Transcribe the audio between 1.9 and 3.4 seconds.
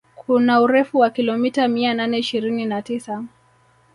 nane ishirini na tisa